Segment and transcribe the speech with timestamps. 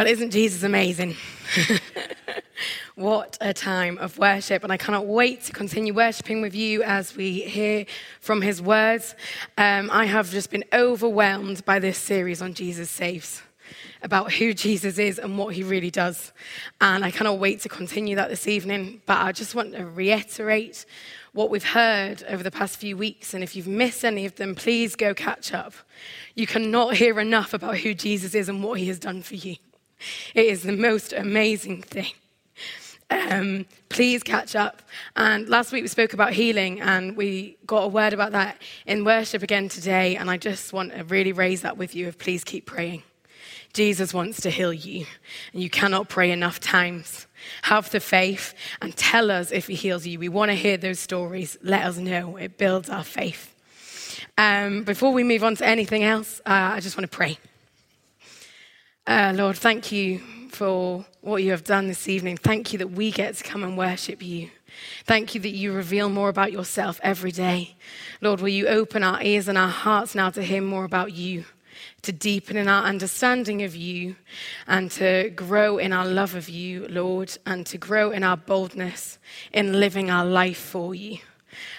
[0.00, 1.14] Well, isn't Jesus amazing?
[2.94, 4.64] what a time of worship.
[4.64, 7.84] And I cannot wait to continue worshiping with you as we hear
[8.22, 9.14] from his words.
[9.58, 13.42] Um, I have just been overwhelmed by this series on Jesus Saves,
[14.00, 16.32] about who Jesus is and what he really does.
[16.80, 19.02] And I cannot wait to continue that this evening.
[19.04, 20.86] But I just want to reiterate
[21.34, 23.34] what we've heard over the past few weeks.
[23.34, 25.74] And if you've missed any of them, please go catch up.
[26.34, 29.56] You cannot hear enough about who Jesus is and what he has done for you.
[30.34, 32.12] It is the most amazing thing.
[33.10, 34.82] Um, please catch up.
[35.16, 39.04] And last week we spoke about healing, and we got a word about that in
[39.04, 40.16] worship again today.
[40.16, 43.02] And I just want to really raise that with you of please keep praying.
[43.72, 45.06] Jesus wants to heal you,
[45.52, 47.26] and you cannot pray enough times.
[47.62, 50.18] Have the faith and tell us if He heals you.
[50.18, 51.56] We want to hear those stories.
[51.62, 52.36] Let us know.
[52.36, 53.54] It builds our faith.
[54.36, 57.38] Um, before we move on to anything else, uh, I just want to pray.
[59.10, 62.36] Uh, Lord, thank you for what you have done this evening.
[62.36, 64.50] Thank you that we get to come and worship you.
[65.04, 67.74] Thank you that you reveal more about yourself every day.
[68.20, 71.44] Lord, will you open our ears and our hearts now to hear more about you,
[72.02, 74.14] to deepen in our understanding of you,
[74.68, 79.18] and to grow in our love of you, Lord, and to grow in our boldness
[79.52, 81.18] in living our life for you.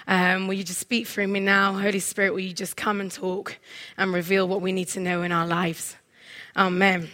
[0.05, 1.79] Um, will you just speak through me now?
[1.79, 3.55] Holy Spirit, will you just come and talk
[3.97, 5.95] and reveal what we need to know in our lives?
[6.57, 7.09] Amen.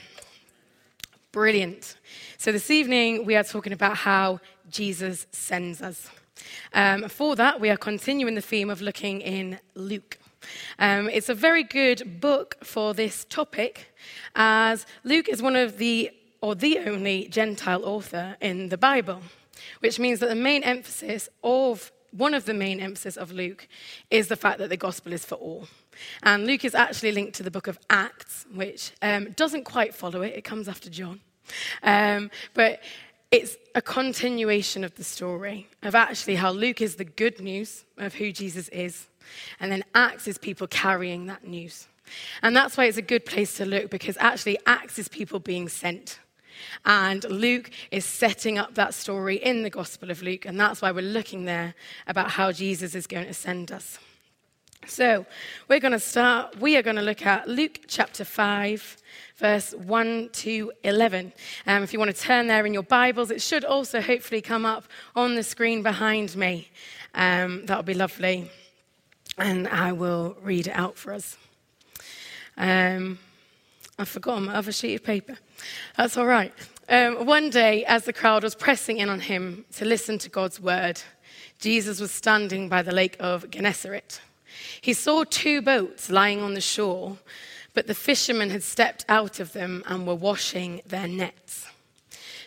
[1.37, 1.97] Brilliant.
[2.39, 4.39] So, this evening we are talking about how
[4.71, 6.09] Jesus sends us.
[6.73, 10.17] Um, for that, we are continuing the theme of looking in Luke.
[10.79, 13.93] Um, it's a very good book for this topic,
[14.35, 16.09] as Luke is one of the,
[16.41, 19.21] or the only Gentile author in the Bible,
[19.81, 23.67] which means that the main emphasis of one of the main emphasis of Luke
[24.09, 25.67] is the fact that the gospel is for all.
[26.23, 30.23] And Luke is actually linked to the book of Acts, which um, doesn't quite follow
[30.23, 31.21] it, it comes after John.
[31.83, 32.81] Um, but
[33.31, 38.15] it's a continuation of the story of actually how Luke is the good news of
[38.15, 39.07] who Jesus is,
[39.59, 41.87] and then Acts is people carrying that news.
[42.41, 45.67] And that's why it's a good place to look because actually Acts is people being
[45.67, 46.19] sent.
[46.85, 50.91] And Luke is setting up that story in the Gospel of Luke, and that's why
[50.91, 51.75] we're looking there
[52.07, 53.99] about how Jesus is going to send us.
[54.89, 55.25] So,
[55.67, 58.97] we're going to start, we are going to look at Luke chapter 5,
[59.35, 61.33] verse 1 to 11.
[61.65, 64.65] Um, if you want to turn there in your Bibles, it should also hopefully come
[64.65, 66.69] up on the screen behind me.
[67.13, 68.49] Um, that'll be lovely.
[69.37, 71.37] And I will read it out for us.
[72.55, 73.19] Um,
[73.99, 75.37] I've forgotten my other sheet of paper.
[75.97, 76.53] That's all right.
[76.87, 80.61] Um, one day, as the crowd was pressing in on him to listen to God's
[80.61, 81.01] word,
[81.59, 84.21] Jesus was standing by the lake of Gennesaret.
[84.81, 87.17] He saw two boats lying on the shore
[87.77, 91.67] but the fishermen had stepped out of them and were washing their nets.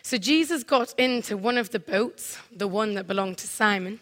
[0.01, 4.01] So Jesus got into one of the boats, the one that belonged to Simon,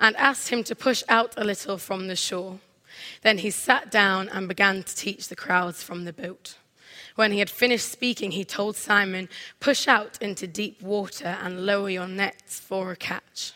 [0.00, 2.58] and asked him to push out a little from the shore.
[3.20, 6.54] Then he sat down and began to teach the crowds from the boat.
[7.16, 9.28] When he had finished speaking, he told Simon,
[9.60, 13.52] Push out into deep water and lower your nets for a catch.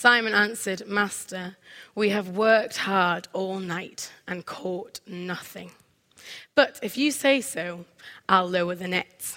[0.00, 1.58] Simon answered, Master,
[1.94, 5.72] we have worked hard all night and caught nothing.
[6.54, 7.84] But if you say so,
[8.26, 9.36] I'll lower the nets.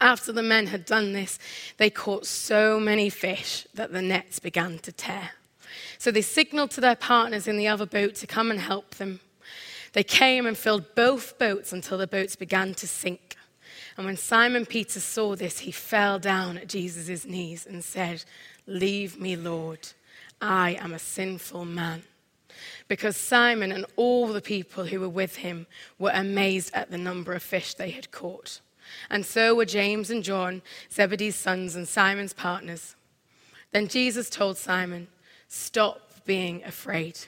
[0.00, 1.38] After the men had done this,
[1.76, 5.30] they caught so many fish that the nets began to tear.
[5.96, 9.20] So they signaled to their partners in the other boat to come and help them.
[9.92, 13.36] They came and filled both boats until the boats began to sink.
[13.96, 18.24] And when Simon Peter saw this, he fell down at Jesus' knees and said,
[18.70, 19.88] Leave me, Lord.
[20.40, 22.04] I am a sinful man
[22.86, 25.66] because Simon and all the people who were with him
[25.98, 28.60] were amazed at the number of fish they had caught.
[29.10, 32.94] And so were James and John, Zebedee's sons and Simon's partners.
[33.72, 35.08] Then Jesus told Simon,
[35.48, 37.18] Stop being afraid.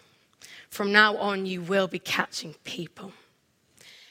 [0.71, 3.13] From now on, you will be catching people.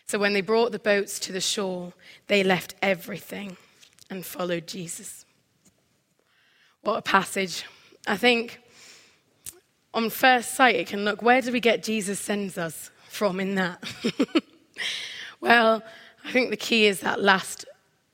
[0.06, 1.94] So when they brought the boats to the shore,
[2.28, 3.56] they left everything
[4.10, 5.25] and followed Jesus.
[6.83, 7.63] What a passage.
[8.07, 8.60] I think
[9.94, 13.56] on first sight, it can look, where do we get Jesus sends us from in
[13.56, 13.83] that?
[15.42, 15.83] well,
[16.25, 17.66] I think the key is that last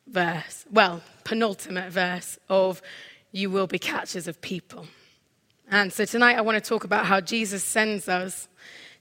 [0.05, 2.81] verse, well, penultimate verse of
[3.31, 4.87] you will be catchers of people.
[5.69, 8.49] And so tonight I want to talk about how Jesus sends us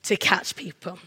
[0.04, 0.98] to catch people.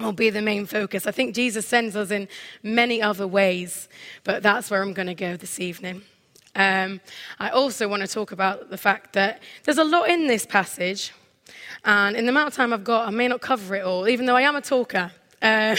[0.00, 1.06] Will be the main focus.
[1.06, 2.26] I think Jesus sends us in
[2.62, 3.88] many other ways,
[4.24, 6.02] but that's where I'm going to go this evening.
[6.54, 7.00] Um,
[7.38, 11.12] I also want to talk about the fact that there's a lot in this passage,
[11.84, 14.26] and in the amount of time I've got, I may not cover it all, even
[14.26, 15.10] though I am a talker.
[15.40, 15.76] Uh,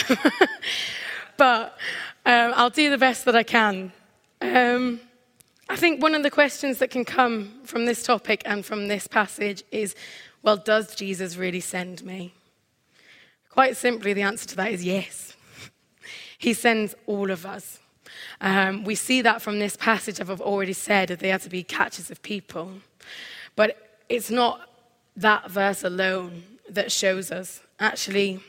[1.36, 1.78] but
[2.26, 3.92] Um, I'll do the best that I can.
[4.40, 5.00] Um,
[5.68, 9.06] I think one of the questions that can come from this topic and from this
[9.06, 9.94] passage is
[10.42, 12.34] well, does Jesus really send me?
[13.50, 15.34] Quite simply, the answer to that is yes.
[16.38, 17.78] He sends all of us.
[18.40, 21.62] Um, we see that from this passage, I've already said, that they had to be
[21.62, 22.72] catchers of people.
[23.56, 24.68] But it's not
[25.16, 27.60] that verse alone that shows us.
[27.78, 28.40] Actually,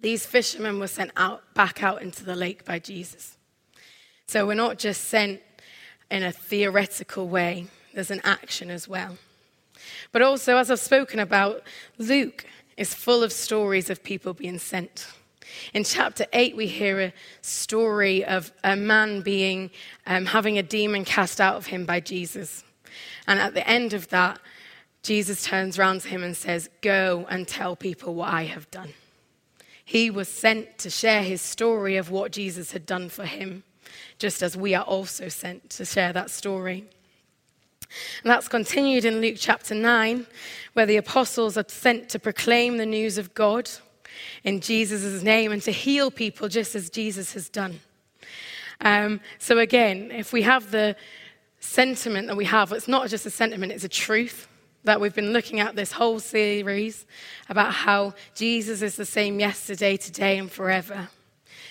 [0.00, 3.36] these fishermen were sent out back out into the lake by Jesus.
[4.26, 5.40] So we're not just sent
[6.10, 9.16] in a theoretical way, there's an action as well.
[10.12, 11.62] But also, as I've spoken about,
[11.98, 12.44] Luke
[12.76, 15.08] is full of stories of people being sent.
[15.72, 19.70] In chapter 8, we hear a story of a man being,
[20.06, 22.64] um, having a demon cast out of him by Jesus.
[23.26, 24.40] And at the end of that,
[25.02, 28.92] Jesus turns around to him and says, Go and tell people what I have done.
[29.84, 33.62] He was sent to share his story of what Jesus had done for him,
[34.18, 36.86] just as we are also sent to share that story.
[38.22, 40.26] And that's continued in Luke chapter 9,
[40.72, 43.70] where the apostles are sent to proclaim the news of God
[44.44, 47.80] in Jesus' name and to heal people just as Jesus has done.
[48.80, 50.96] Um, so, again, if we have the
[51.60, 54.48] sentiment that we have, it's not just a sentiment, it's a truth
[54.84, 57.06] that we've been looking at this whole series
[57.48, 61.08] about how Jesus is the same yesterday, today, and forever.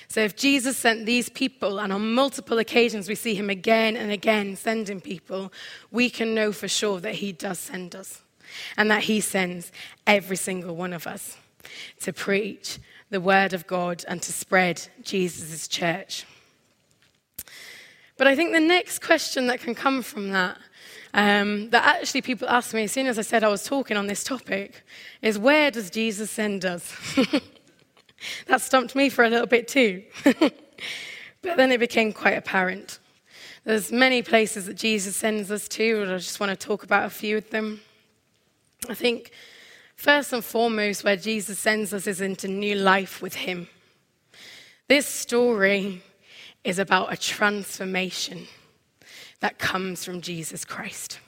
[0.08, 4.12] So if Jesus sent these people, and on multiple occasions we see him again and
[4.12, 5.52] again sending people,
[5.92, 8.22] we can know for sure that he does send us
[8.78, 9.72] and that he sends
[10.06, 11.38] every single one of us
[12.02, 12.80] to preach
[13.10, 16.26] the word of God and to spread Jesus' church.
[18.18, 20.58] But I think the next question that can come from that,
[21.14, 24.08] um, that actually people ask me as soon as I said I was talking on
[24.08, 24.84] this topic,
[25.22, 26.94] is where does Jesus send us?
[28.48, 30.04] That stumped me for a little bit too.
[30.24, 30.54] but
[31.42, 33.00] then it became quite apparent.
[33.64, 37.06] There's many places that Jesus sends us to, and I just want to talk about
[37.06, 37.82] a few of them.
[38.88, 39.32] I think
[39.96, 43.68] first and foremost, where Jesus sends us is into new life with Him.
[44.88, 46.04] This story
[46.64, 48.48] is about a transformation
[49.40, 51.20] that comes from Jesus Christ.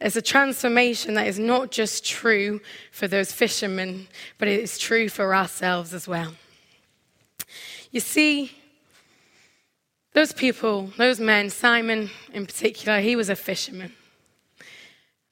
[0.00, 4.08] It's a transformation that is not just true for those fishermen,
[4.38, 6.34] but it is true for ourselves as well.
[7.92, 8.52] You see,
[10.12, 13.92] those people, those men, Simon in particular, he was a fisherman.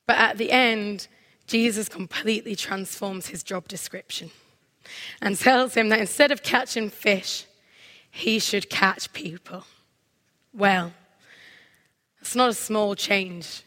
[0.06, 1.08] But at the end,
[1.50, 4.30] Jesus completely transforms his job description
[5.20, 7.44] and tells him that instead of catching fish,
[8.10, 9.64] he should catch people.
[10.52, 10.92] Well,
[12.20, 13.62] it's not a small change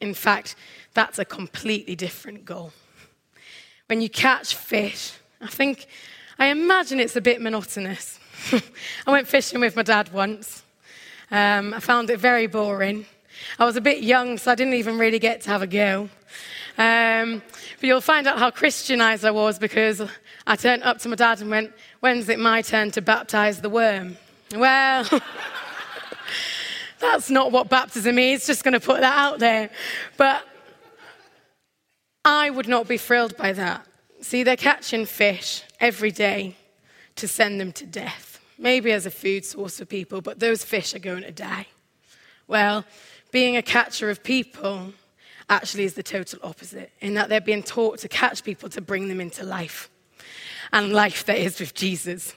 [0.00, 0.56] in fact,
[0.94, 2.72] that's a completely different goal.
[3.86, 5.86] When you catch fish, I think,
[6.38, 8.18] I imagine it's a bit monotonous.
[9.06, 10.62] I went fishing with my dad once.
[11.30, 13.06] Um, I found it very boring.
[13.58, 16.08] I was a bit young, so I didn't even really get to have a go.
[16.78, 17.42] Um,
[17.80, 20.02] but you'll find out how Christianized I was because
[20.46, 23.70] I turned up to my dad and went, When's it my turn to baptize the
[23.70, 24.16] worm?
[24.54, 25.08] Well,
[26.98, 29.70] That's not what baptism is, just going to put that out there.
[30.16, 30.46] But
[32.24, 33.86] I would not be thrilled by that.
[34.20, 36.56] See, they're catching fish every day
[37.16, 40.94] to send them to death, maybe as a food source for people, but those fish
[40.94, 41.66] are going to die.
[42.48, 42.84] Well,
[43.30, 44.92] being a catcher of people
[45.48, 49.08] actually is the total opposite, in that they're being taught to catch people to bring
[49.08, 49.88] them into life,
[50.72, 52.34] and life that is with Jesus.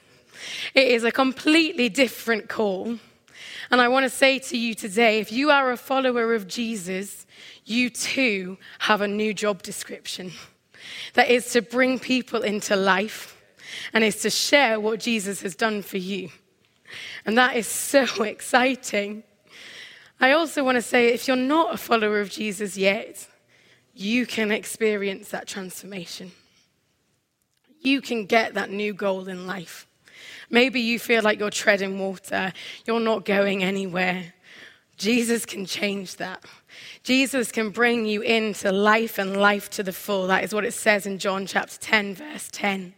[0.74, 2.98] It is a completely different call
[3.70, 7.26] and I want to say to you today if you are a follower of Jesus,
[7.64, 10.32] you too have a new job description
[11.14, 13.36] that is to bring people into life
[13.92, 16.30] and is to share what Jesus has done for you.
[17.24, 19.22] And that is so exciting.
[20.20, 23.26] I also want to say if you're not a follower of Jesus yet,
[23.94, 26.32] you can experience that transformation.
[27.80, 29.86] You can get that new goal in life.
[30.50, 32.52] Maybe you feel like you're treading water,
[32.86, 34.34] you're not going anywhere.
[34.98, 36.44] Jesus can change that.
[37.02, 40.26] Jesus can bring you into life and life to the full.
[40.26, 42.92] That is what it says in John chapter 10, verse 10.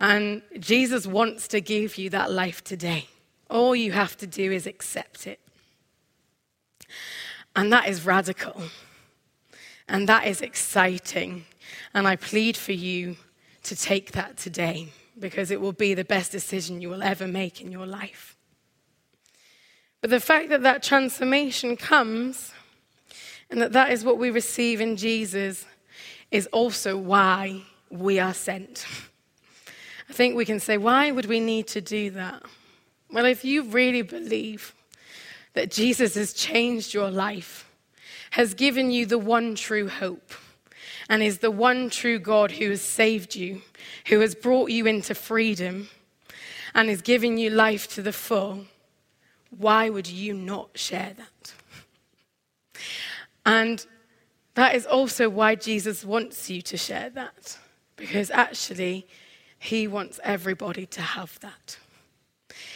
[0.00, 3.08] And Jesus wants to give you that life today.
[3.50, 5.40] All you have to do is accept it.
[7.54, 8.62] And that is radical.
[9.88, 11.46] And that is exciting.
[11.94, 13.16] And I plead for you
[13.62, 14.88] to take that today
[15.18, 18.36] because it will be the best decision you will ever make in your life.
[20.00, 22.52] But the fact that that transformation comes
[23.50, 25.64] and that that is what we receive in Jesus
[26.30, 28.86] is also why we are sent.
[30.08, 32.42] I think we can say, why would we need to do that?
[33.10, 34.74] Well, if you really believe
[35.56, 37.66] that Jesus has changed your life,
[38.32, 40.34] has given you the one true hope,
[41.08, 43.62] and is the one true God who has saved you,
[44.08, 45.88] who has brought you into freedom,
[46.74, 48.66] and is giving you life to the full,
[49.48, 51.54] why would you not share that?
[53.46, 53.86] And
[54.56, 57.56] that is also why Jesus wants you to share that,
[57.96, 59.06] because actually,
[59.58, 61.78] he wants everybody to have that.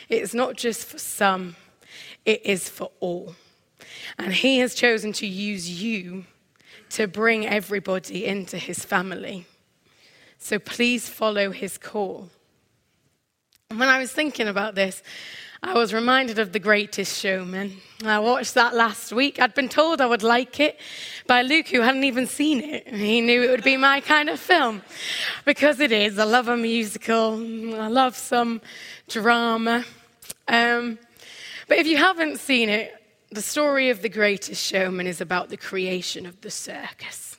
[0.08, 1.56] It's not just for some,
[2.24, 3.34] it is for all.
[4.18, 6.24] And he has chosen to use you
[6.90, 9.46] to bring everybody into his family.
[10.38, 12.30] So please follow his call.
[13.70, 15.02] And when I was thinking about this,
[15.62, 17.76] I was reminded of The Greatest Showman.
[18.02, 19.38] I watched that last week.
[19.38, 20.80] I'd been told I would like it
[21.26, 22.88] by Luke, who hadn't even seen it.
[22.88, 24.82] He knew it would be my kind of film
[25.44, 26.18] because it is.
[26.18, 27.34] I love a musical,
[27.78, 28.62] I love some
[29.06, 29.84] drama.
[30.48, 30.98] Um,
[31.70, 32.92] but if you haven't seen it,
[33.30, 37.36] the story of The Greatest Showman is about the creation of the circus.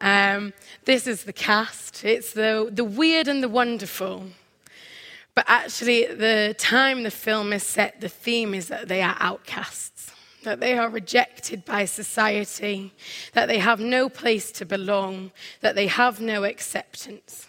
[0.00, 0.52] Um,
[0.86, 2.04] this is the cast.
[2.04, 4.24] It's the, the weird and the wonderful.
[5.36, 9.16] But actually, at the time the film is set, the theme is that they are
[9.20, 12.92] outcasts, that they are rejected by society,
[13.34, 15.30] that they have no place to belong,
[15.60, 17.46] that they have no acceptance.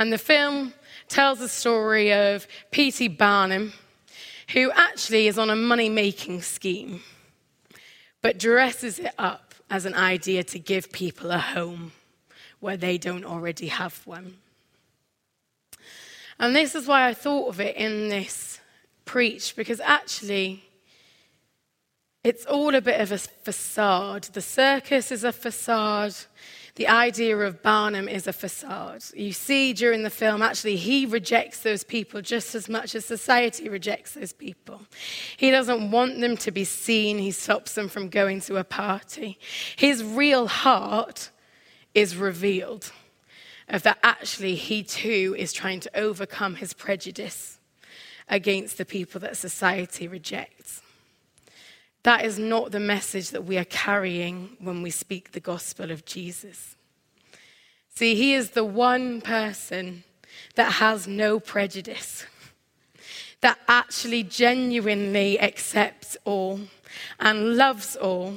[0.00, 0.74] And the film
[1.06, 3.06] tells the story of P.T.
[3.06, 3.72] Barnum,
[4.52, 7.02] who actually is on a money making scheme,
[8.20, 11.92] but dresses it up as an idea to give people a home
[12.60, 14.36] where they don't already have one.
[16.38, 18.60] And this is why I thought of it in this
[19.04, 20.64] preach, because actually,
[22.22, 24.24] it's all a bit of a facade.
[24.24, 26.14] The circus is a facade.
[26.74, 29.04] The idea of Barnum is a facade.
[29.14, 33.68] You see during the film, actually, he rejects those people just as much as society
[33.68, 34.80] rejects those people.
[35.36, 39.38] He doesn't want them to be seen, he stops them from going to a party.
[39.76, 41.30] His real heart
[41.94, 42.90] is revealed
[43.68, 47.58] of that actually he too is trying to overcome his prejudice
[48.28, 50.81] against the people that society rejects.
[52.02, 56.04] That is not the message that we are carrying when we speak the gospel of
[56.04, 56.76] Jesus.
[57.94, 60.02] See, he is the one person
[60.56, 62.24] that has no prejudice,
[63.40, 66.60] that actually genuinely accepts all
[67.20, 68.36] and loves all.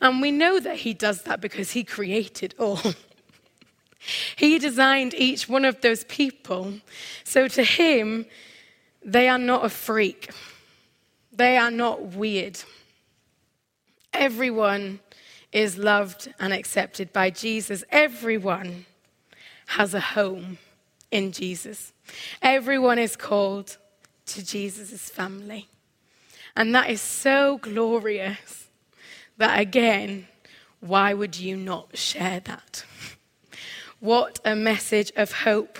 [0.00, 2.80] And we know that he does that because he created all.
[4.36, 6.74] He designed each one of those people.
[7.24, 8.26] So to him,
[9.04, 10.30] they are not a freak,
[11.32, 12.60] they are not weird.
[14.18, 15.00] Everyone
[15.52, 17.84] is loved and accepted by Jesus.
[17.90, 18.86] Everyone
[19.68, 20.58] has a home
[21.10, 21.92] in Jesus.
[22.42, 23.76] Everyone is called
[24.26, 25.68] to Jesus' family.
[26.56, 28.68] And that is so glorious
[29.36, 30.26] that, again,
[30.80, 32.84] why would you not share that?
[34.00, 35.78] What a message of hope.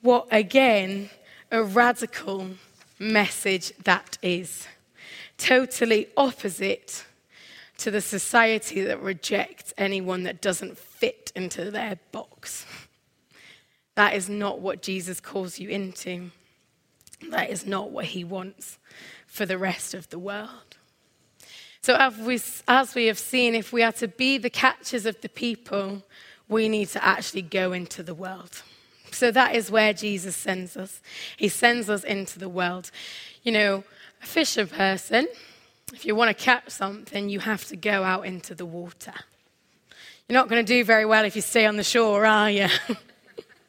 [0.00, 1.10] What, again,
[1.50, 2.50] a radical
[2.98, 4.66] message that is.
[5.36, 7.04] Totally opposite
[7.78, 12.66] to the society that rejects anyone that doesn't fit into their box.
[13.96, 16.32] That is not what Jesus calls you into.
[17.30, 18.80] That is not what he wants
[19.24, 20.76] for the rest of the world.
[21.80, 25.20] So, as we, as we have seen, if we are to be the catchers of
[25.20, 26.02] the people,
[26.48, 28.62] we need to actually go into the world.
[29.14, 31.00] So that is where Jesus sends us.
[31.36, 32.90] He sends us into the world.
[33.42, 33.84] You know,
[34.22, 35.28] a fisher person,
[35.94, 39.14] if you want to catch something, you have to go out into the water.
[40.28, 42.68] You're not going to do very well if you stay on the shore, are you?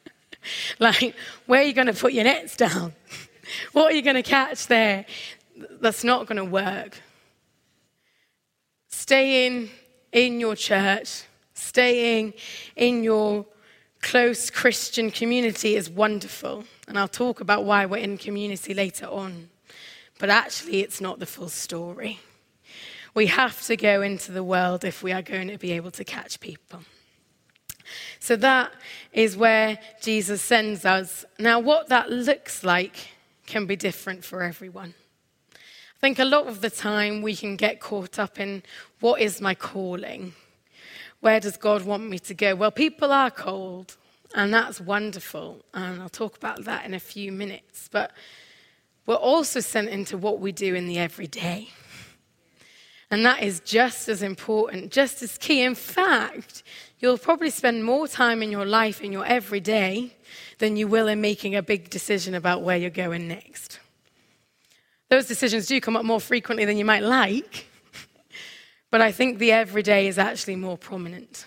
[0.78, 1.14] like,
[1.46, 2.94] where are you going to put your nets down?
[3.72, 5.06] what are you going to catch there?
[5.80, 7.00] That's not going to work.
[8.88, 9.70] Staying
[10.12, 11.24] in your church
[11.56, 12.34] Staying
[12.76, 13.46] in your
[14.02, 16.64] close Christian community is wonderful.
[16.86, 19.48] And I'll talk about why we're in community later on.
[20.18, 22.20] But actually, it's not the full story.
[23.14, 26.04] We have to go into the world if we are going to be able to
[26.04, 26.80] catch people.
[28.18, 28.72] So that
[29.12, 31.24] is where Jesus sends us.
[31.38, 33.08] Now, what that looks like
[33.46, 34.94] can be different for everyone.
[35.54, 38.62] I think a lot of the time we can get caught up in
[39.00, 40.34] what is my calling?
[41.20, 42.54] where does God want me to go?
[42.54, 43.96] Well, people are cold,
[44.34, 45.64] and that's wonderful.
[45.74, 47.88] And I'll talk about that in a few minutes.
[47.90, 48.12] But
[49.06, 51.70] we're also sent into what we do in the everyday.
[53.10, 55.62] And that is just as important, just as key.
[55.62, 56.64] In fact,
[56.98, 60.16] you'll probably spend more time in your life, in your everyday,
[60.58, 63.78] than you will in making a big decision about where you're going next.
[65.08, 67.66] Those decisions do come up more frequently than you might like,
[68.90, 71.46] but I think the everyday is actually more prominent.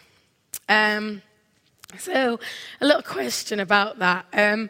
[0.69, 1.21] Um,
[1.97, 2.39] so,
[2.79, 4.27] a little question about that.
[4.31, 4.69] Um,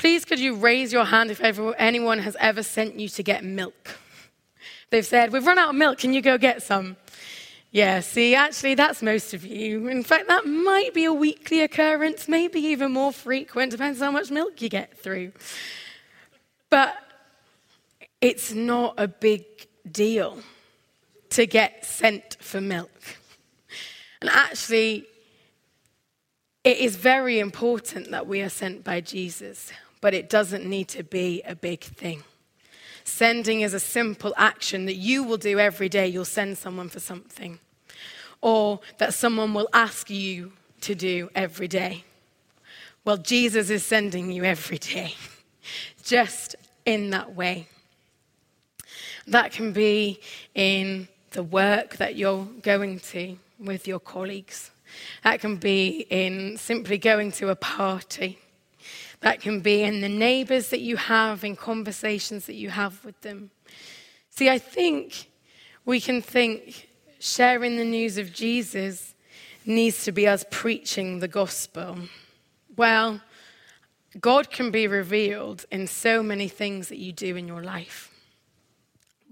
[0.00, 3.44] please, could you raise your hand if ever, anyone has ever sent you to get
[3.44, 3.98] milk?
[4.88, 6.96] They've said, We've run out of milk, can you go get some?
[7.70, 9.88] Yeah, see, actually, that's most of you.
[9.88, 14.12] In fact, that might be a weekly occurrence, maybe even more frequent, depends on how
[14.12, 15.32] much milk you get through.
[16.70, 16.96] But
[18.22, 19.44] it's not a big
[19.88, 20.38] deal
[21.30, 22.90] to get sent for milk.
[24.22, 25.04] And actually,
[26.64, 31.02] it is very important that we are sent by Jesus, but it doesn't need to
[31.02, 32.22] be a big thing.
[33.04, 36.06] Sending is a simple action that you will do every day.
[36.06, 37.58] You'll send someone for something,
[38.40, 40.52] or that someone will ask you
[40.82, 42.04] to do every day.
[43.04, 45.14] Well, Jesus is sending you every day,
[46.02, 47.68] just in that way.
[49.26, 50.20] That can be
[50.54, 54.70] in the work that you're going to with your colleagues.
[55.22, 58.38] That can be in simply going to a party.
[59.20, 63.20] That can be in the neighbors that you have, in conversations that you have with
[63.20, 63.50] them.
[64.30, 65.30] See, I think
[65.84, 69.14] we can think sharing the news of Jesus
[69.66, 71.98] needs to be us preaching the gospel.
[72.76, 73.20] Well,
[74.18, 78.10] God can be revealed in so many things that you do in your life.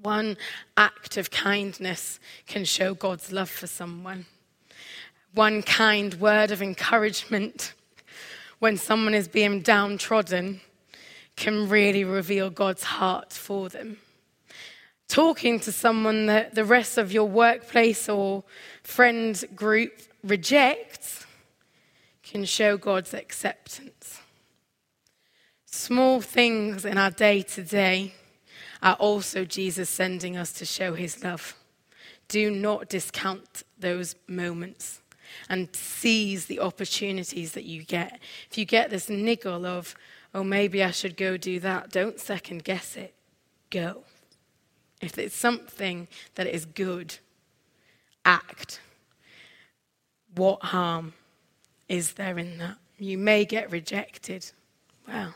[0.02, 0.36] One
[0.76, 4.26] act of kindness can show God's love for someone.
[5.34, 7.72] One kind word of encouragement
[8.58, 10.60] when someone is being downtrodden
[11.36, 13.98] can really reveal God's heart for them.
[15.08, 18.44] Talking to someone that the rest of your workplace or
[18.82, 21.24] friend group rejects
[22.22, 24.20] can show God's acceptance.
[25.64, 28.14] Small things in our day to day
[28.82, 31.54] are also Jesus sending us to show his love.
[32.26, 35.00] Do not discount those moments
[35.48, 38.20] and seize the opportunities that you get.
[38.50, 39.94] If you get this niggle of,
[40.34, 43.14] oh, maybe I should go do that, don't second guess it.
[43.70, 44.04] Go.
[45.00, 47.18] If it's something that is good,
[48.24, 48.80] act.
[50.34, 51.14] What harm
[51.88, 52.76] is there in that?
[52.98, 54.50] You may get rejected.
[55.06, 55.34] Well,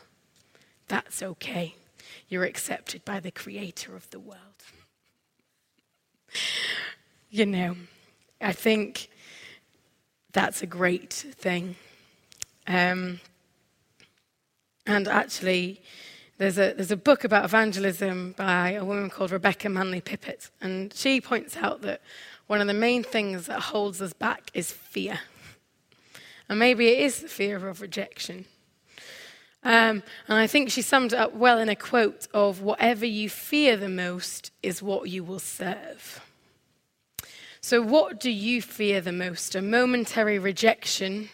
[0.87, 1.75] that's okay.
[2.27, 4.39] You're accepted by the creator of the world.
[7.29, 7.75] you know,
[8.41, 9.09] I think
[10.33, 11.75] that's a great thing.
[12.67, 13.19] Um,
[14.85, 15.81] and actually,
[16.37, 20.93] there's a, there's a book about evangelism by a woman called Rebecca Manley Pippert, and
[20.93, 22.01] she points out that
[22.47, 25.19] one of the main things that holds us back is fear.
[26.49, 28.45] And maybe it is the fear of rejection.
[29.63, 33.29] Um, and I think she summed it up well in a quote of whatever you
[33.29, 36.21] fear the most is what you will serve.
[37.65, 39.55] So, what do you fear the most?
[39.55, 41.29] A momentary rejection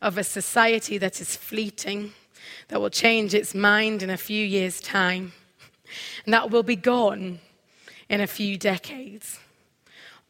[0.00, 2.14] of a society that is fleeting,
[2.68, 5.34] that will change its mind in a few years' time,
[6.24, 7.40] and that will be gone
[8.08, 9.38] in a few decades?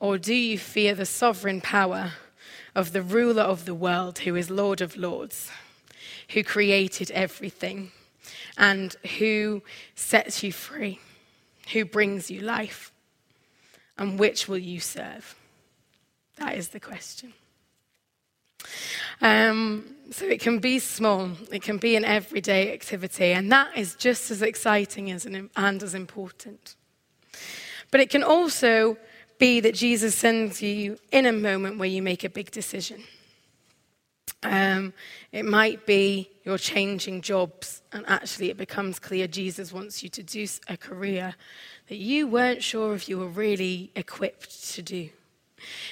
[0.01, 2.15] Or do you fear the sovereign power
[2.75, 5.53] of the ruler of the world, who is Lord of Lords,
[6.31, 7.93] who created everything,
[8.59, 9.63] and who
[9.95, 10.99] sets you free,
[11.73, 12.91] who brings you life?
[13.99, 15.35] And which will you serve?
[16.37, 17.33] That is the question.
[19.21, 23.95] Um, so it can be small, it can be an everyday activity, and that is
[23.95, 26.77] just as exciting as an, and as important.
[27.91, 28.99] But it can also
[29.39, 33.03] be that Jesus sends you in a moment where you make a big decision.
[34.43, 34.93] Um,
[35.33, 40.23] it might be you're changing jobs, and actually it becomes clear Jesus wants you to
[40.23, 41.35] do a career
[41.89, 45.11] that you weren't sure if you were really equipped to do.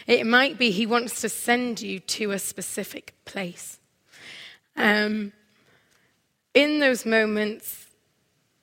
[0.07, 3.79] It might be He wants to send you to a specific place.
[4.77, 5.33] Um,
[6.53, 7.87] in those moments,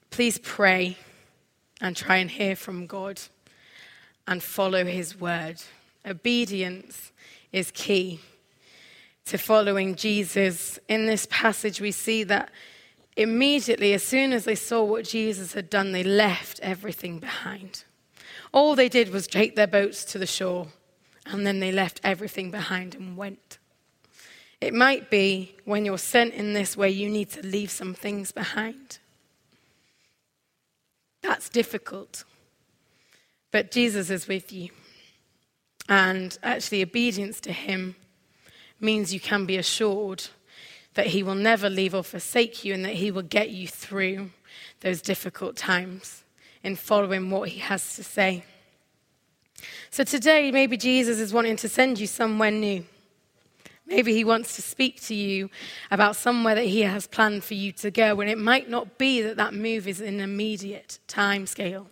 [0.10, 0.98] please pray
[1.80, 3.20] and try and hear from God
[4.28, 5.62] and follow His word.
[6.06, 7.12] Obedience
[7.52, 8.20] is key
[9.26, 10.80] to following Jesus.
[10.88, 12.50] In this passage, we see that
[13.16, 17.84] immediately, as soon as they saw what Jesus had done, they left everything behind.
[18.54, 20.68] All they did was take their boats to the shore
[21.26, 23.58] and then they left everything behind and went.
[24.60, 28.32] It might be when you're sent in this way, you need to leave some things
[28.32, 29.00] behind.
[31.22, 32.24] That's difficult.
[33.52, 34.70] But Jesus is with you.
[35.90, 37.96] And actually, obedience to Him
[38.80, 40.28] means you can be assured
[40.94, 44.32] that He will never leave or forsake you and that He will get you through
[44.82, 46.24] those difficult times
[46.64, 48.44] in following what he has to say.
[49.90, 52.86] So today, maybe Jesus is wanting to send you somewhere new.
[53.86, 55.50] Maybe he wants to speak to you
[55.90, 59.22] about somewhere that he has planned for you to go, and it might not be
[59.22, 61.88] that that move is an immediate time scale.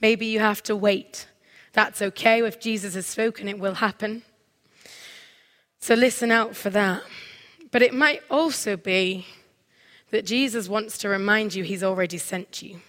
[0.00, 1.26] Maybe you have to wait.
[1.72, 2.44] That's okay.
[2.44, 4.22] If Jesus has spoken, it will happen.
[5.80, 7.02] So listen out for that.
[7.72, 9.26] But it might also be
[10.10, 12.80] that Jesus wants to remind you he's already sent you.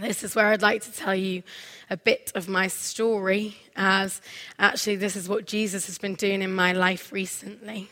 [0.00, 1.42] This is where I'd like to tell you
[1.90, 4.22] a bit of my story, as
[4.58, 7.88] actually, this is what Jesus has been doing in my life recently.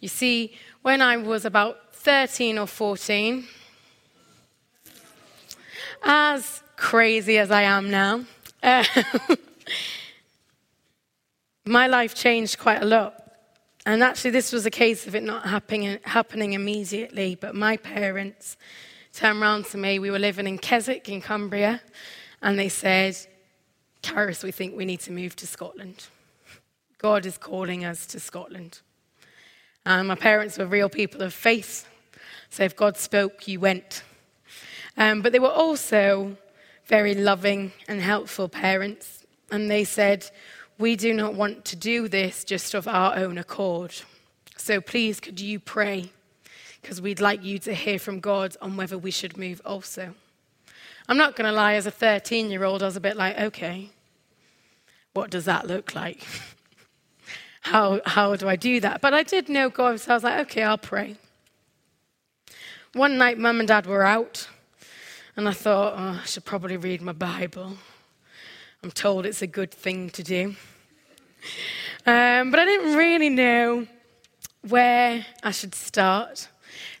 [0.00, 3.46] You see, when I was about 13 or 14,
[6.02, 8.24] as crazy as I am now,
[8.62, 8.84] uh,
[11.64, 13.19] my life changed quite a lot.
[13.86, 18.58] And actually, this was a case of it not happening, happening immediately, but my parents
[19.14, 19.98] turned around to me.
[19.98, 21.80] We were living in Keswick in Cumbria,
[22.42, 23.16] and they said,
[24.02, 26.08] Caris, we think we need to move to Scotland.
[26.98, 28.80] God is calling us to Scotland.
[29.86, 31.88] And my parents were real people of faith,
[32.50, 34.02] so if God spoke, you went.
[34.98, 36.36] Um, but they were also
[36.84, 40.30] very loving and helpful parents, and they said,
[40.80, 43.94] We do not want to do this just of our own accord.
[44.56, 46.10] So please, could you pray?
[46.80, 50.14] Because we'd like you to hear from God on whether we should move also.
[51.06, 53.38] I'm not going to lie, as a 13 year old, I was a bit like,
[53.38, 53.90] okay,
[55.12, 56.26] what does that look like?
[57.60, 59.02] how, how do I do that?
[59.02, 61.16] But I did know God, so I was like, okay, I'll pray.
[62.94, 64.48] One night, mum and dad were out,
[65.36, 67.76] and I thought, oh, I should probably read my Bible.
[68.82, 70.54] I'm told it's a good thing to do.
[72.06, 73.86] Um, but I didn't really know
[74.66, 76.48] where I should start.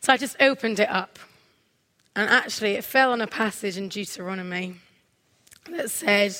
[0.00, 1.18] So I just opened it up.
[2.14, 4.74] And actually, it fell on a passage in Deuteronomy
[5.70, 6.36] that said,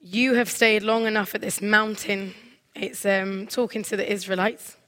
[0.00, 2.34] You have stayed long enough at this mountain.
[2.74, 4.78] It's um, talking to the Israelites,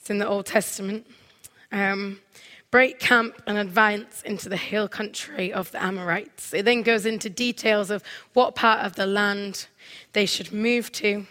[0.00, 1.06] it's in the Old Testament.
[1.70, 2.20] Um,
[2.70, 6.54] break camp and advance into the hill country of the Amorites.
[6.54, 8.02] It then goes into details of
[8.32, 9.66] what part of the land
[10.12, 11.26] they should move to.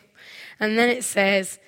[0.60, 1.60] And then it says,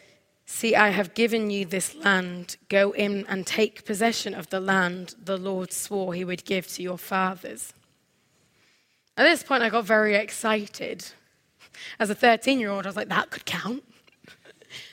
[0.45, 2.57] See, I have given you this land.
[2.67, 6.84] Go in and take possession of the land the Lord swore he would give to
[6.84, 7.73] your fathers.
[9.15, 11.05] At this point, I got very excited.
[11.99, 13.84] As a 13 year old, I was like, that could count.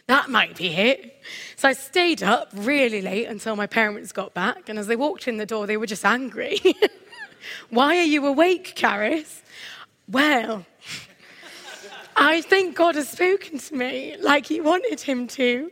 [0.09, 1.23] That might be it.
[1.57, 4.69] So I stayed up really late until my parents got back.
[4.69, 6.59] And as they walked in the door, they were just angry.
[7.71, 9.43] Why are you awake, Caris?
[10.09, 10.65] Well,
[12.17, 15.71] I think God has spoken to me like He wanted Him to,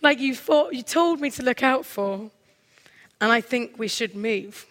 [0.00, 2.30] like you thought, you told me to look out for.
[3.20, 4.66] And I think we should move.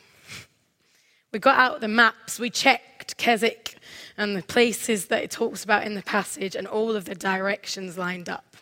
[1.31, 3.77] We got out the maps, we checked Keswick
[4.17, 7.97] and the places that it talks about in the passage, and all of the directions
[7.97, 8.52] lined up.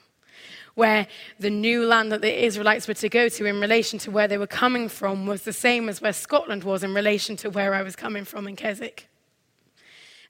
[0.76, 1.08] Where
[1.40, 4.38] the new land that the Israelites were to go to in relation to where they
[4.38, 7.82] were coming from was the same as where Scotland was in relation to where I
[7.82, 9.08] was coming from in Keswick.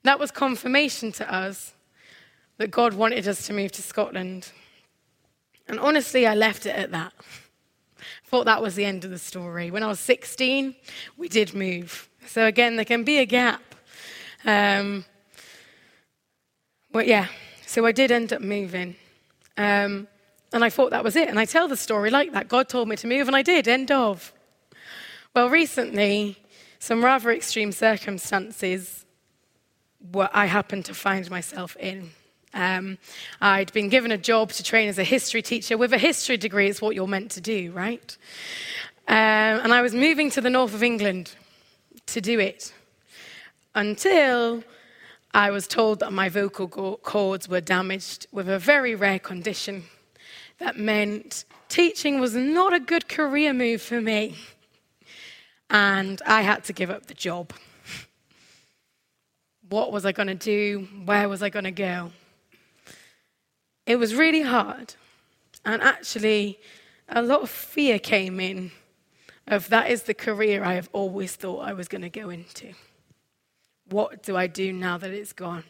[0.02, 1.74] That was confirmation to us
[2.58, 4.50] that God wanted us to move to Scotland.
[5.68, 7.12] And honestly, I left it at that.
[8.24, 9.70] Thought that was the end of the story.
[9.70, 10.74] When I was 16,
[11.16, 12.08] we did move.
[12.26, 13.62] So again, there can be a gap.
[14.44, 15.04] Um,
[16.92, 17.28] well, yeah,
[17.64, 18.96] so I did end up moving.
[19.56, 20.08] Um,
[20.52, 21.28] and I thought that was it.
[21.28, 22.48] And I tell the story like that.
[22.48, 23.68] God told me to move, and I did.
[23.68, 24.32] End of.
[25.34, 26.38] Well, recently,
[26.78, 29.06] some rather extreme circumstances
[30.10, 32.10] what I happened to find myself in.
[32.54, 32.98] Um,
[33.40, 35.78] I'd been given a job to train as a history teacher.
[35.78, 38.16] With a history degree, it's what you're meant to do, right?
[39.08, 41.34] Um, and I was moving to the north of England
[42.06, 42.72] to do it
[43.74, 44.62] until
[45.32, 49.84] I was told that my vocal cords were damaged with a very rare condition
[50.58, 54.36] that meant teaching was not a good career move for me.
[55.70, 57.52] And I had to give up the job.
[59.68, 60.86] What was I going to do?
[61.04, 62.10] Where was I going to go?
[63.86, 64.94] It was really hard.
[65.64, 66.58] And actually,
[67.08, 68.70] a lot of fear came in
[69.46, 72.72] of that is the career I have always thought I was going to go into.
[73.88, 75.64] What do I do now that it's gone?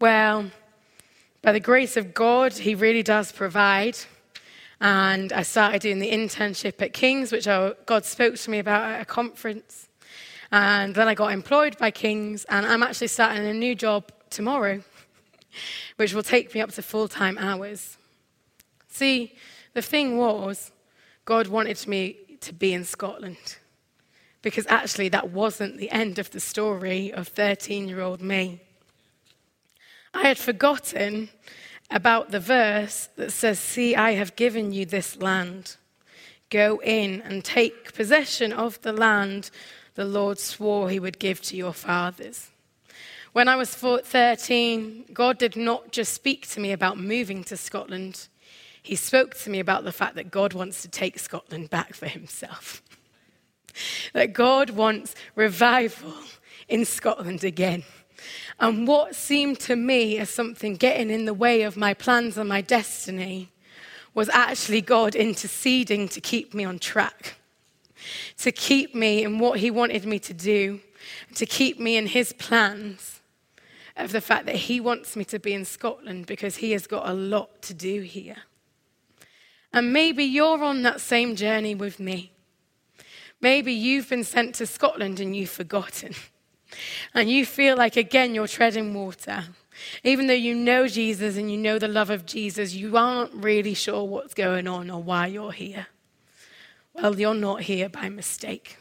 [0.00, 0.50] Well,
[1.42, 3.96] by the grace of God, He really does provide.
[4.80, 9.02] And I started doing the internship at King's, which God spoke to me about at
[9.02, 9.88] a conference.
[10.50, 14.82] And then I got employed by King's, and I'm actually starting a new job tomorrow
[15.96, 17.98] which will take me up to full time hours.
[18.88, 19.34] See,
[19.74, 20.72] the thing was,
[21.24, 23.56] God wanted me to be in Scotland.
[24.42, 28.60] because actually that wasn't the end of the story of 13 year old me.
[30.12, 31.30] I had forgotten
[31.90, 35.76] about the verse that says, See, I have given you this land.
[36.50, 39.50] Go in and take possession of the land
[39.94, 42.50] the Lord swore he would give to your fathers.
[43.32, 48.28] When I was 13, God did not just speak to me about moving to Scotland,
[48.82, 52.06] He spoke to me about the fact that God wants to take Scotland back for
[52.06, 52.82] Himself.
[54.14, 56.14] that God wants revival
[56.68, 57.84] in Scotland again.
[58.60, 62.48] And what seemed to me as something getting in the way of my plans and
[62.48, 63.48] my destiny
[64.12, 67.36] was actually God interceding to keep me on track,
[68.36, 70.80] to keep me in what He wanted me to do,
[71.36, 73.20] to keep me in His plans
[73.96, 77.08] of the fact that He wants me to be in Scotland because He has got
[77.08, 78.36] a lot to do here.
[79.72, 82.32] And maybe you're on that same journey with me.
[83.40, 86.14] Maybe you've been sent to Scotland and you've forgotten.
[87.14, 89.44] and you feel like, again, you're treading water.
[90.04, 93.74] Even though you know Jesus and you know the love of Jesus, you aren't really
[93.74, 95.86] sure what's going on or why you're here.
[96.94, 98.76] Well, you're not here by mistake.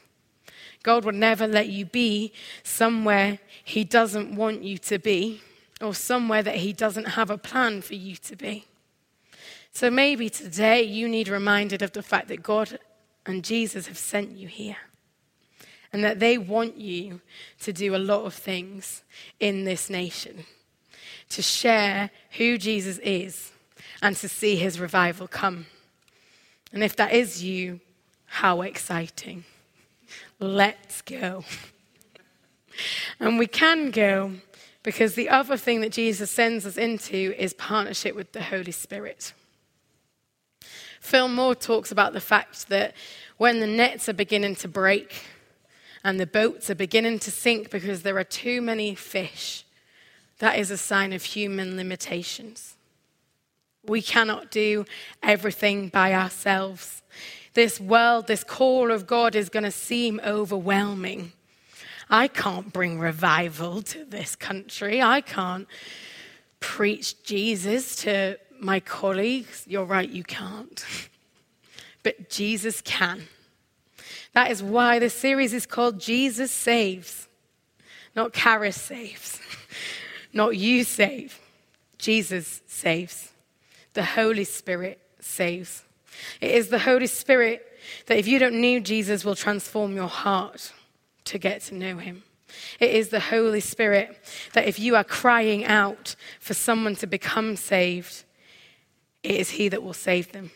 [0.84, 5.42] God would never let you be somewhere He doesn't want you to be
[5.82, 8.66] or somewhere that He doesn't have a plan for you to be.
[9.72, 12.80] So maybe today you need reminded of the fact that God
[13.26, 14.78] and Jesus have sent you here
[15.92, 17.22] and that they want you
[17.62, 19.04] to do a lot of things
[19.40, 20.46] in this nation,
[21.30, 23.52] to share who Jesus is
[24.02, 25.66] and to see his revival come.
[26.72, 27.80] And if that is you,
[28.26, 29.46] how exciting!
[30.40, 31.44] Let's go.
[33.20, 34.34] and we can go
[34.84, 39.34] because the other thing that Jesus sends us into is partnership with the Holy Spirit.
[41.02, 42.94] Phil Moore talks about the fact that
[43.38, 45.26] when the nets are beginning to break,
[46.04, 49.66] and the boats are beginning to sink because there are too many fish,
[50.40, 52.76] that is a sign of human limitations.
[53.86, 54.86] We cannot do
[55.22, 57.02] everything by ourselves.
[57.54, 61.34] This world, this call of God is going to seem overwhelming.
[62.10, 65.02] I can't bring revival to this country.
[65.02, 65.68] I can't
[66.60, 69.66] preach Jesus to my colleagues.
[69.68, 70.86] You're right, you can't.
[72.02, 73.28] But Jesus can.
[74.34, 77.28] That is why this series is called Jesus Saves.
[78.16, 79.40] Not Karis saves,
[80.34, 81.40] not you save.
[81.98, 83.32] Jesus saves.
[83.94, 85.84] The Holy Spirit saves.
[86.42, 87.66] It is the Holy Spirit
[88.08, 90.72] that, if you don't know Jesus, will transform your heart
[91.26, 92.24] to get to know him.
[92.80, 94.18] It is the Holy Spirit
[94.54, 98.24] that, if you are crying out for someone to become saved,
[99.24, 100.52] it is He that will save them.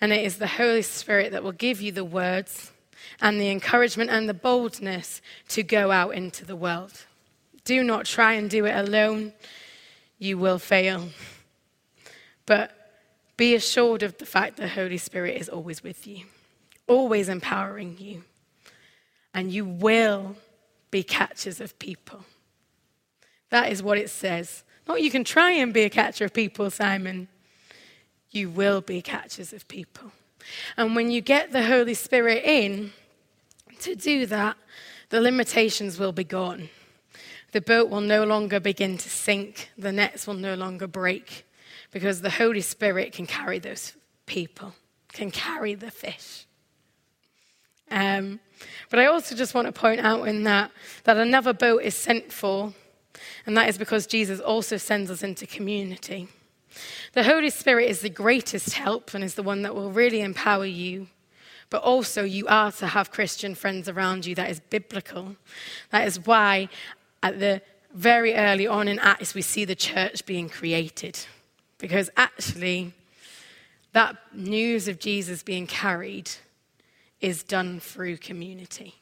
[0.00, 2.72] And it is the Holy Spirit that will give you the words
[3.20, 7.04] and the encouragement and the boldness to go out into the world.
[7.64, 9.32] Do not try and do it alone,
[10.18, 11.08] you will fail.
[12.44, 12.72] But
[13.36, 16.24] be assured of the fact the Holy Spirit is always with you,
[16.86, 18.24] always empowering you,
[19.34, 20.36] and you will
[20.90, 22.24] be catchers of people.
[23.50, 24.64] That is what it says.
[24.88, 27.28] Not you can try and be a catcher of people, Simon.
[28.30, 30.12] You will be catchers of people.
[30.76, 32.92] And when you get the Holy Spirit in
[33.80, 34.56] to do that,
[35.10, 36.68] the limitations will be gone.
[37.52, 41.46] The boat will no longer begin to sink, the nets will no longer break,
[41.90, 43.94] because the Holy Spirit can carry those
[44.26, 44.74] people,
[45.12, 46.46] can carry the fish.
[47.90, 48.40] Um,
[48.90, 50.72] but I also just want to point out in that
[51.04, 52.74] that another boat is sent for,
[53.46, 56.28] and that is because Jesus also sends us into community.
[57.12, 60.66] The Holy Spirit is the greatest help and is the one that will really empower
[60.66, 61.08] you.
[61.68, 64.34] But also, you are to have Christian friends around you.
[64.34, 65.36] That is biblical.
[65.90, 66.68] That is why,
[67.22, 71.18] at the very early on in Acts, we see the church being created.
[71.78, 72.92] Because actually,
[73.92, 76.30] that news of Jesus being carried
[77.20, 78.96] is done through community.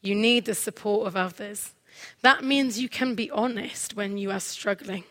[0.00, 1.72] You need the support of others.
[2.22, 5.04] That means you can be honest when you are struggling.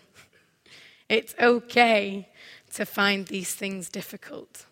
[1.10, 2.30] It's okay
[2.76, 4.66] to find these things difficult.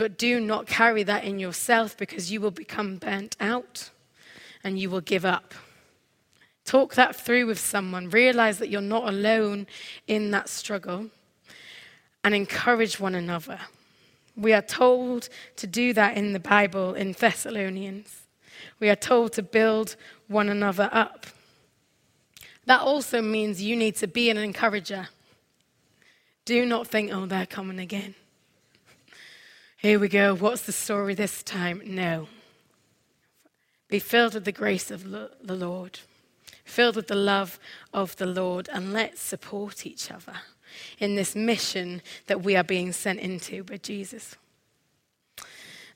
[0.00, 3.90] But do not carry that in yourself because you will become burnt out
[4.64, 5.52] and you will give up.
[6.64, 8.08] Talk that through with someone.
[8.08, 9.66] Realize that you're not alone
[10.06, 11.10] in that struggle
[12.24, 13.60] and encourage one another.
[14.38, 18.22] We are told to do that in the Bible in Thessalonians.
[18.78, 19.96] We are told to build
[20.28, 21.26] one another up.
[22.64, 25.08] That also means you need to be an encourager.
[26.46, 28.14] Do not think, oh, they're coming again.
[29.80, 30.34] Here we go.
[30.34, 31.80] What's the story this time?
[31.86, 32.28] No.
[33.88, 36.00] Be filled with the grace of the Lord,
[36.66, 37.58] filled with the love
[37.94, 40.34] of the Lord, and let's support each other
[40.98, 44.36] in this mission that we are being sent into by Jesus.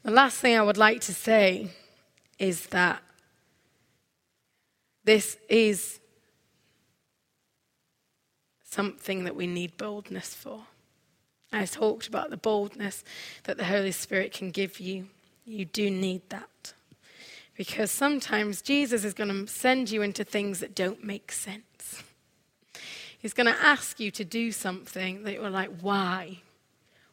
[0.03, 1.69] The last thing I would like to say
[2.39, 3.03] is that
[5.05, 6.01] this is
[8.65, 10.63] something that we need boldness for.
[11.57, 13.05] I talked about the boldness
[13.45, 15.09] that the Holy Spirit can give you.
[15.45, 16.75] You do need that.
[17.57, 22.03] Because sometimes Jesus is going to send you into things that don't make sense.
[23.19, 26.39] He's going to ask you to do something that you're like, why?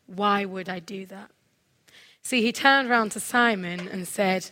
[0.07, 1.31] Why would I do that?
[2.23, 4.51] See, he turned around to Simon and said,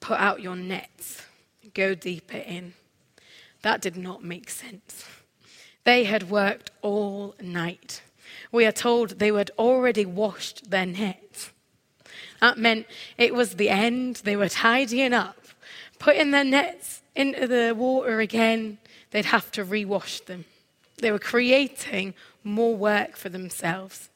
[0.00, 1.22] Put out your nets,
[1.74, 2.74] go deeper in.
[3.62, 5.04] That did not make sense.
[5.84, 8.02] They had worked all night.
[8.52, 11.52] We are told they had already washed their nets.
[12.40, 14.16] That meant it was the end.
[14.24, 15.36] They were tidying up,
[15.98, 18.78] putting their nets into the water again.
[19.10, 20.44] They'd have to rewash them.
[20.98, 24.08] They were creating more work for themselves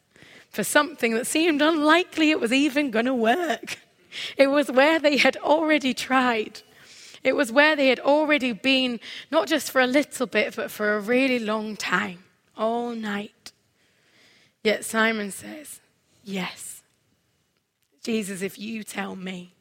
[0.52, 3.78] for something that seemed unlikely it was even going to work.
[4.36, 6.60] It was where they had already tried.
[7.24, 10.94] It was where they had already been, not just for a little bit, but for
[10.94, 13.51] a really long time, all night.
[14.62, 15.80] Yet Simon says,
[16.24, 16.82] Yes.
[18.02, 19.54] Jesus, if you tell me,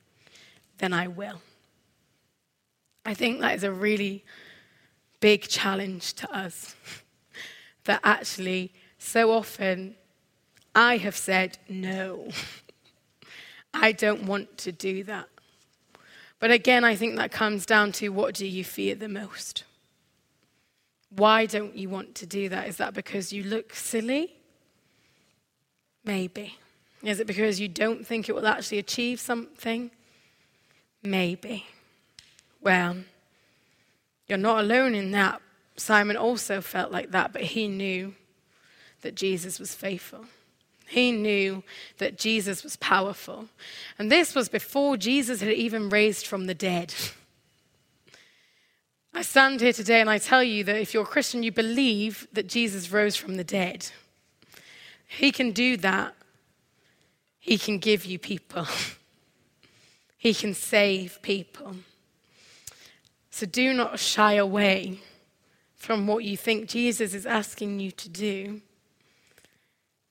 [0.79, 1.41] then I will.
[3.05, 4.23] I think that is a really
[5.19, 6.75] big challenge to us.
[7.85, 9.95] that actually, so often,
[10.75, 12.29] I have said, No,
[13.73, 15.27] I don't want to do that.
[16.39, 19.63] But again, I think that comes down to what do you fear the most?
[21.09, 22.67] Why don't you want to do that?
[22.67, 24.33] Is that because you look silly?
[26.03, 26.57] Maybe.
[27.03, 29.91] Is it because you don't think it will actually achieve something?
[31.03, 31.65] Maybe.
[32.61, 32.97] Well,
[34.27, 35.41] you're not alone in that.
[35.77, 38.13] Simon also felt like that, but he knew
[39.01, 40.25] that Jesus was faithful.
[40.87, 41.63] He knew
[41.97, 43.47] that Jesus was powerful.
[43.97, 46.93] And this was before Jesus had even raised from the dead.
[49.13, 52.27] I stand here today and I tell you that if you're a Christian, you believe
[52.33, 53.87] that Jesus rose from the dead.
[55.17, 56.15] He can do that.
[57.37, 58.65] He can give you people.
[60.17, 61.77] He can save people.
[63.31, 64.99] So do not shy away
[65.75, 68.61] from what you think Jesus is asking you to do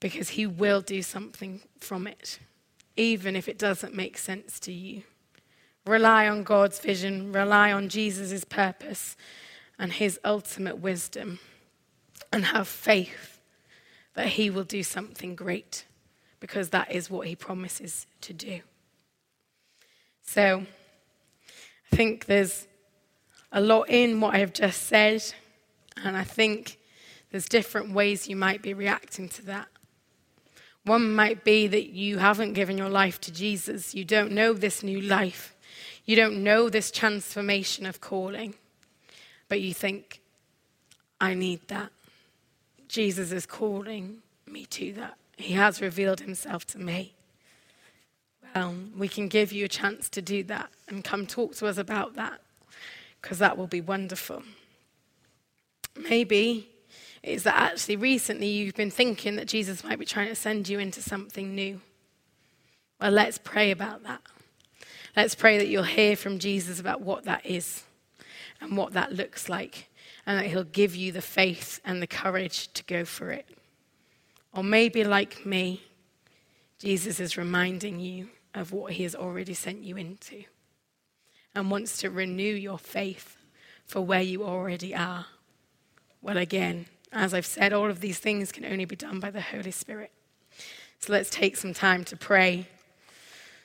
[0.01, 2.41] because he will do something from it,
[2.97, 5.05] even if it doesn't make sense to you.
[5.87, 9.17] Rely on God's vision, rely on Jesus' purpose
[9.79, 11.39] and his ultimate wisdom,
[12.33, 13.40] and have faith
[14.15, 15.85] that he will do something great
[16.41, 18.61] because that is what he promises to do.
[20.23, 20.65] So,
[21.93, 22.67] I think there's
[23.53, 25.23] a lot in what I have just said,
[26.03, 26.79] and I think
[27.31, 29.69] there's different ways you might be reacting to that.
[30.85, 33.95] One might be that you haven't given your life to Jesus.
[33.95, 35.55] You don't know this new life.
[36.05, 38.55] You don't know this transformation of calling.
[39.49, 40.23] But you think,
[41.21, 41.91] I need that.
[42.91, 45.15] Jesus is calling me to that.
[45.37, 47.15] He has revealed himself to me.
[48.53, 51.79] Well, we can give you a chance to do that and come talk to us
[51.79, 52.41] about that
[53.23, 54.43] because that will be wonderful.
[55.97, 56.69] Maybe
[57.23, 60.81] it's that actually recently you've been thinking that Jesus might be trying to send you
[60.81, 61.81] into something new.
[63.01, 64.21] Well, let's pray about that.
[65.17, 67.85] Let's pray that you'll hear from Jesus about what that is
[68.61, 69.89] and what that looks like,
[70.31, 73.49] and that he'll give you the faith and the courage to go for it.
[74.55, 75.83] Or maybe, like me,
[76.79, 80.45] Jesus is reminding you of what he has already sent you into
[81.53, 83.39] and wants to renew your faith
[83.85, 85.27] for where you already are.
[86.23, 89.41] Well, again, as I've said, all of these things can only be done by the
[89.41, 90.13] Holy Spirit.
[91.01, 92.69] So let's take some time to pray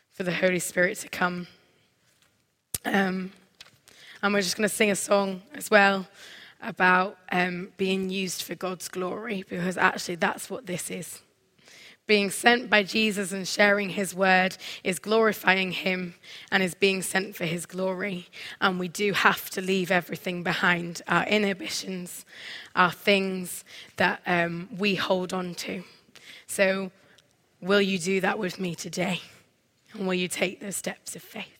[0.09, 1.45] for the Holy Spirit to come.
[2.83, 3.33] Um,
[4.23, 6.07] and we're just going to sing a song as well
[6.61, 11.21] about um, being used for God's glory, because actually that's what this is.
[12.07, 16.13] Being sent by Jesus and sharing his word is glorifying him
[16.51, 18.27] and is being sent for his glory.
[18.61, 22.23] And we do have to leave everything behind our inhibitions,
[22.75, 23.63] our things
[23.95, 25.83] that um, we hold on to.
[26.45, 26.91] So,
[27.59, 29.21] will you do that with me today?
[29.93, 31.54] And will you take those steps of faith?